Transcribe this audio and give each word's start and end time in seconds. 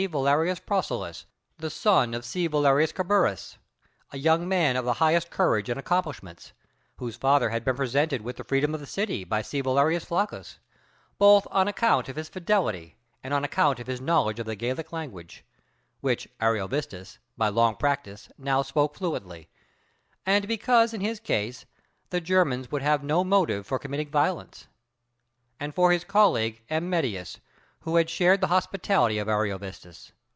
Valerius 0.09 0.59
Procillus, 0.59 1.25
the 1.59 1.69
son 1.69 2.15
of 2.15 2.25
C. 2.25 2.47
Valerius 2.47 2.91
Caburus, 2.91 3.59
a 4.11 4.17
young 4.17 4.47
man 4.49 4.75
of 4.75 4.83
the 4.83 4.95
highest 4.95 5.29
courage 5.29 5.69
and 5.69 5.79
accomplishments 5.79 6.53
(whose 6.97 7.15
father 7.15 7.51
had 7.51 7.63
been 7.63 7.75
presented 7.75 8.23
with 8.23 8.37
the 8.37 8.43
freedom 8.43 8.73
of 8.73 8.79
the 8.79 8.87
city 8.87 9.23
by 9.23 9.43
C. 9.43 9.61
Valerius 9.61 10.03
Flaccus), 10.05 10.57
both 11.19 11.45
on 11.51 11.67
account 11.67 12.09
of 12.09 12.15
his 12.15 12.29
fidelity 12.29 12.95
and 13.23 13.31
on 13.31 13.43
account 13.43 13.79
of 13.79 13.85
his 13.85 14.01
knowledge 14.01 14.39
of 14.39 14.47
the 14.47 14.55
Gallic 14.55 14.91
language, 14.91 15.45
which 15.99 16.27
Ariovistus, 16.41 17.19
by 17.37 17.49
long 17.49 17.75
practice, 17.75 18.27
now 18.39 18.63
spoke 18.63 18.95
fluently, 18.95 19.49
and 20.25 20.47
because 20.47 20.95
in 20.95 21.01
his 21.01 21.19
case 21.19 21.67
the 22.09 22.19
Germans 22.19 22.71
would 22.71 22.81
have 22.81 23.03
no 23.03 23.23
motive 23.23 23.67
for 23.67 23.77
committing 23.77 24.09
violence; 24.09 24.65
and 25.59 25.75
for 25.75 25.91
his 25.91 26.03
colleague, 26.03 26.63
M. 26.71 26.89
Mettius, 26.89 27.39
who 27.83 27.95
had 27.95 28.07
shared 28.07 28.39
the 28.39 28.45
hospitality 28.45 29.17
of 29.17 29.27
Ariovistus. 29.27 30.11